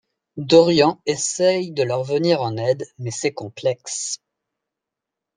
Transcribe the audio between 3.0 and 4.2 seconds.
c’est complexe.